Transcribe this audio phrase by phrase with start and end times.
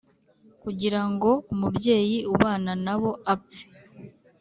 [0.61, 3.63] Kugira ngo umubyeyi ubana nabo apfe